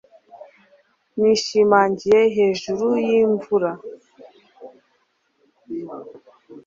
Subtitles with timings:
[1.19, 3.71] nishimangiye hejuru yimvura